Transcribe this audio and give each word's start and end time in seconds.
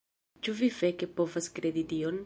Ĉu 0.47 0.55
vi 0.61 0.69
feke 0.79 1.11
povas 1.21 1.53
kredi 1.59 1.89
tion?? 1.95 2.19